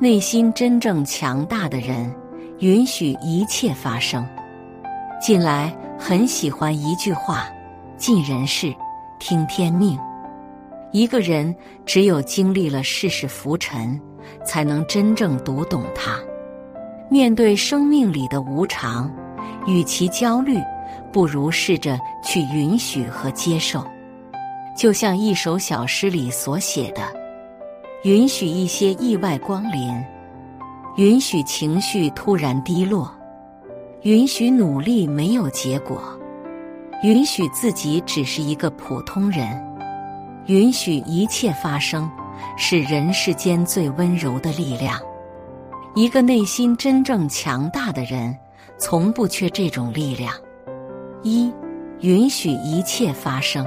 [0.00, 2.12] 内心真正强大的人，
[2.58, 4.26] 允许一切发生。
[5.20, 7.46] 近来很喜欢一句话
[7.96, 8.74] ：“尽人事，
[9.20, 9.96] 听天命。”
[10.90, 11.54] 一个人
[11.86, 13.98] 只有经历了世事浮沉，
[14.44, 16.18] 才能真正读懂它。
[17.08, 19.08] 面对生命里的无常，
[19.64, 20.58] 与其焦虑，
[21.12, 23.84] 不如试着去允许和接受。
[24.76, 27.23] 就像一首小诗里所写的。
[28.04, 29.90] 允许一些意外光临，
[30.98, 33.10] 允许情绪突然低落，
[34.02, 36.02] 允许努力没有结果，
[37.02, 39.58] 允许自己只是一个普通人，
[40.48, 42.10] 允许一切发生，
[42.58, 45.00] 是人世间最温柔的力量。
[45.94, 48.36] 一个内心真正强大的人，
[48.76, 50.34] 从不缺这种力量。
[51.22, 51.50] 一，
[52.00, 53.66] 允许一切发生，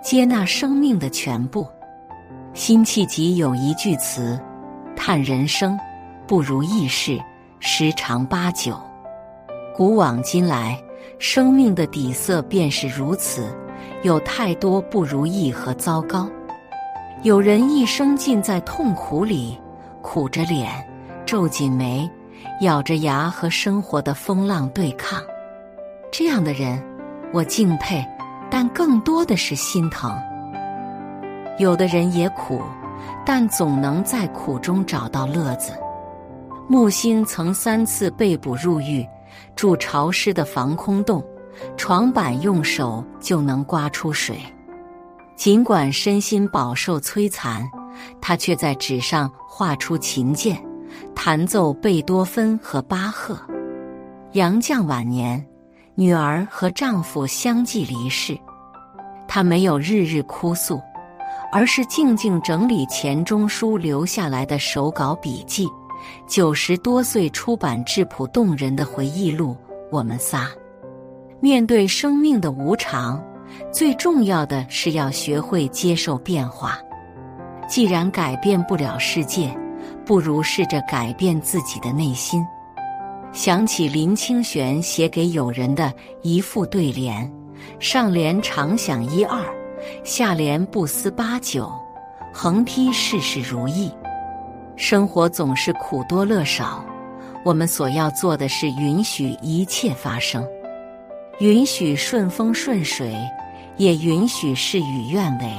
[0.00, 1.66] 接纳生命的全部。
[2.52, 4.38] 辛弃疾有一句词
[4.96, 5.78] ：“叹人生，
[6.26, 7.18] 不如意事
[7.60, 8.78] 十常八九。”
[9.74, 10.78] 古往今来，
[11.18, 13.56] 生命的底色便是如此，
[14.02, 16.28] 有太多不如意和糟糕。
[17.22, 19.56] 有人一生浸在痛苦里，
[20.02, 20.68] 苦着脸，
[21.24, 22.10] 皱紧眉，
[22.62, 25.22] 咬着牙和生活的风浪对抗。
[26.10, 26.82] 这样的人，
[27.32, 28.04] 我敬佩，
[28.50, 30.12] 但更多的是心疼。
[31.60, 32.62] 有的人也苦，
[33.24, 35.72] 但总能在苦中找到乐子。
[36.66, 39.06] 木心曾三次被捕入狱，
[39.54, 41.22] 住潮湿的防空洞，
[41.76, 44.40] 床板用手就能刮出水。
[45.36, 47.62] 尽管身心饱受摧残，
[48.22, 50.56] 他却在纸上画出琴键，
[51.14, 53.38] 弹奏贝多芬和巴赫。
[54.32, 55.46] 杨绛晚年，
[55.94, 58.38] 女儿和丈夫相继离世，
[59.28, 60.80] 她没有日日哭诉。
[61.52, 65.66] 而是静静整理钱钟书留下来的手稿笔记，
[66.26, 69.52] 九十多岁出版质朴动人的回忆录
[69.90, 70.44] 《我们仨》。
[71.40, 73.22] 面对生命的无常，
[73.72, 76.78] 最重要的是要学会接受变化。
[77.68, 79.52] 既然改变不了世界，
[80.04, 82.44] 不如试着改变自己的内心。
[83.32, 87.32] 想起林清玄写给友人的一副对联：
[87.78, 89.40] 上联常想一二。
[90.04, 91.70] 下联不思八九，
[92.32, 93.90] 横批事事如意。
[94.76, 96.84] 生活总是苦多乐少，
[97.44, 100.46] 我们所要做的是允许一切发生，
[101.38, 103.14] 允许顺风顺水，
[103.76, 105.52] 也允许事与愿违。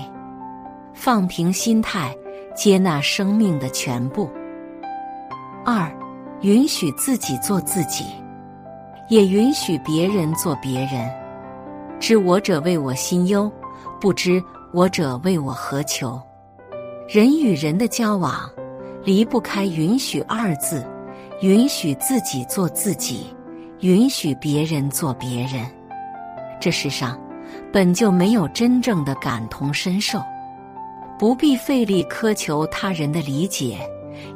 [0.93, 2.15] 放平心态，
[2.55, 4.29] 接纳生命的全部。
[5.63, 5.91] 二，
[6.41, 8.05] 允许自己做自己，
[9.09, 11.09] 也允许别人做别人。
[11.99, 13.51] 知我者谓我心忧。
[14.01, 16.19] 不知我者为我何求？
[17.07, 18.49] 人与人的交往
[19.03, 20.83] 离不开“允许”二字，
[21.41, 23.27] 允许自己做自己，
[23.81, 25.63] 允许别人做别人。
[26.59, 27.15] 这世上
[27.71, 30.19] 本就没有真正的感同身受，
[31.19, 33.77] 不必费力苛求他人的理解，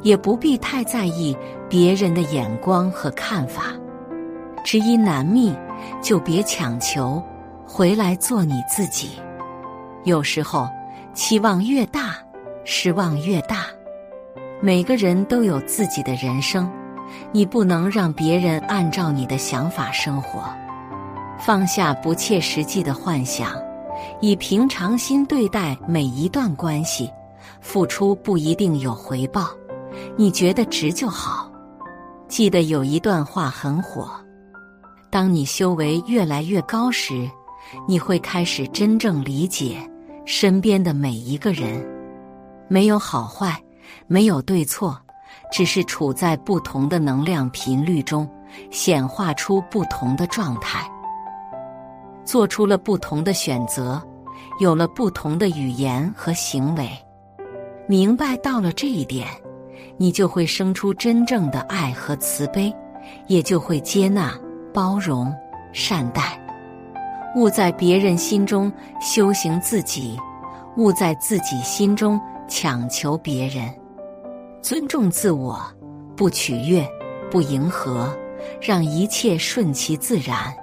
[0.04, 1.36] 也不必太在意
[1.68, 3.74] 别人的眼光和看法。
[4.64, 5.56] 知音难觅，
[6.04, 7.20] 就别强求，
[7.66, 9.10] 回来做你自己。
[10.06, 10.70] 有时候，
[11.16, 12.16] 期望越大，
[12.64, 13.66] 失望越大。
[14.62, 16.72] 每个人都有自己的人生，
[17.32, 20.44] 你不能让别人按照你的想法生活。
[21.40, 23.52] 放下不切实际的幻想，
[24.22, 27.12] 以平常心对待每一段关系。
[27.60, 29.50] 付出不一定有回报，
[30.16, 31.52] 你觉得值就好。
[32.28, 34.10] 记得有一段话很火：
[35.10, 37.28] 当你修为越来越高时，
[37.88, 39.78] 你会开始真正理解。
[40.26, 41.86] 身边的每一个人，
[42.68, 43.62] 没有好坏，
[44.08, 45.00] 没有对错，
[45.52, 48.28] 只是处在不同的能量频率中，
[48.72, 50.90] 显化出不同的状态，
[52.24, 54.02] 做出了不同的选择，
[54.60, 56.90] 有了不同的语言和行为。
[57.88, 59.28] 明白到了这一点，
[59.96, 62.76] 你就会生出真正的爱和慈悲，
[63.28, 64.34] 也就会接纳、
[64.74, 65.32] 包容、
[65.72, 66.35] 善待。
[67.36, 68.72] 勿在别人心中
[69.02, 70.18] 修行自己，
[70.78, 73.70] 勿在自己心中强求别人。
[74.62, 75.62] 尊重自我，
[76.16, 76.88] 不取悦，
[77.30, 78.18] 不迎合，
[78.62, 80.54] 让一切顺其自然。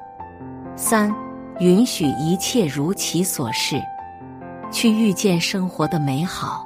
[0.74, 1.14] 三，
[1.60, 3.80] 允许一切如其所是，
[4.70, 6.64] 去遇见生活的美好。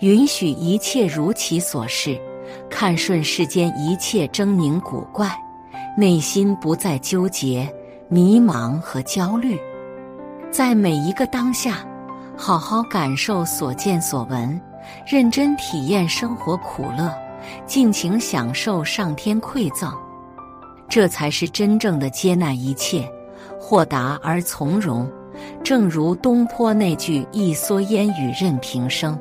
[0.00, 2.20] 允许一切如其所是，
[2.68, 5.30] 看顺世间一切狰狞古怪，
[5.96, 7.72] 内心不再纠结。
[8.12, 9.58] 迷茫和焦虑，
[10.50, 11.78] 在每一个当下，
[12.36, 14.60] 好好感受所见所闻，
[15.06, 17.10] 认真体验生活苦乐，
[17.64, 19.90] 尽情享受上天馈赠，
[20.90, 23.10] 这才是真正的接纳一切，
[23.58, 25.10] 豁达而从容。
[25.64, 29.18] 正如东坡那句“一蓑烟雨任平生”。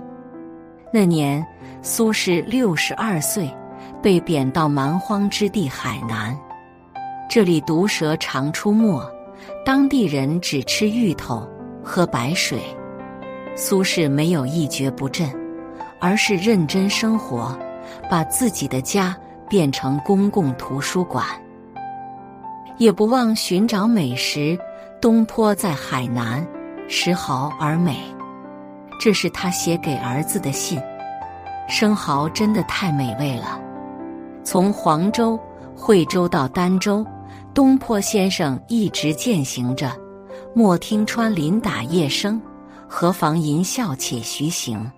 [0.92, 1.42] 那年，
[1.82, 3.50] 苏轼六十二岁，
[4.02, 6.38] 被贬到蛮荒之地海南，
[7.34, 9.02] 这里毒蛇常出没，
[9.66, 11.48] 当地人只吃芋头，
[11.82, 12.60] 喝白水。
[13.56, 15.34] 苏轼没有一蹶不振，
[15.98, 17.58] 而是认真生活，
[18.10, 19.16] 把自己的家
[19.48, 21.26] 变成公共图书馆，
[22.76, 24.60] 也不忘寻找美食。
[25.00, 26.46] 东坡在海南，
[26.90, 27.96] 食蚝而美，
[29.00, 30.78] 这是他写给儿子的信。
[31.70, 33.58] 生蚝真的太美味了。
[34.44, 35.40] 从黄州、
[35.74, 37.06] 惠州到儋州，
[37.54, 39.92] 东坡先生一直践行着
[40.56, 42.42] “莫听穿林打叶声，
[42.88, 44.90] 何妨吟啸且徐行”，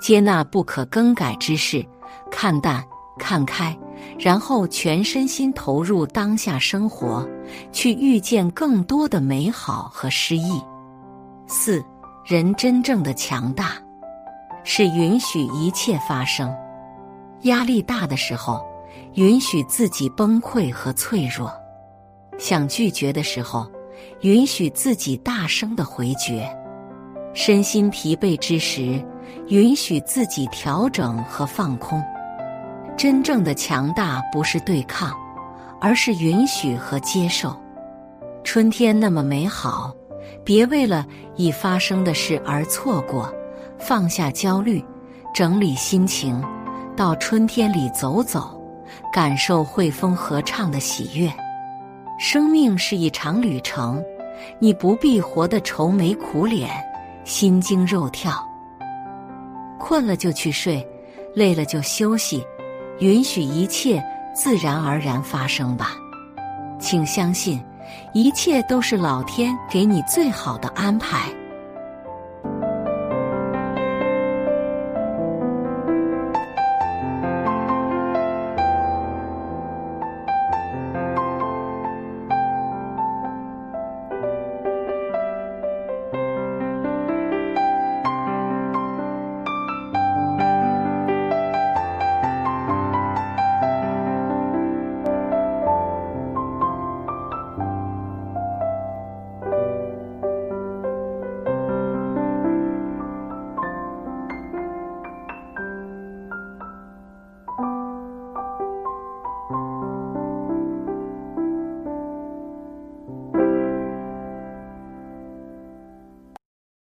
[0.00, 1.84] 接纳不可更改之事，
[2.30, 2.84] 看淡。
[3.18, 3.78] 看开，
[4.18, 7.28] 然后全身心投入当下生活，
[7.70, 10.60] 去遇见更多的美好和诗意。
[11.46, 11.84] 四，
[12.24, 13.74] 人真正的强大，
[14.64, 16.52] 是允许一切发生。
[17.42, 18.64] 压力大的时候，
[19.14, 21.46] 允许自己崩溃和脆弱；
[22.42, 23.70] 想拒绝的时候，
[24.22, 26.42] 允许自己大声的回绝；
[27.32, 29.00] 身心疲惫之时，
[29.46, 32.02] 允许自己调整和放空。
[32.96, 35.16] 真正的强大不是对抗，
[35.80, 37.56] 而是允许和接受。
[38.42, 39.94] 春天那么美好，
[40.42, 41.06] 别为了
[41.36, 43.32] 已发生的事而错过。
[43.78, 44.84] 放下焦虑，
[45.32, 46.42] 整理心情，
[46.96, 48.60] 到春天里走走，
[49.12, 51.32] 感受汇风合唱的喜悦。
[52.24, 54.00] 生命是一场旅程，
[54.60, 56.70] 你不必活得愁眉苦脸、
[57.24, 58.48] 心惊肉跳。
[59.76, 60.86] 困了就去睡，
[61.34, 62.46] 累了就休息。
[63.00, 64.00] 允许一切
[64.32, 65.96] 自然而然发生吧，
[66.78, 67.60] 请相信，
[68.14, 71.28] 一切都是老天给你最好的安排。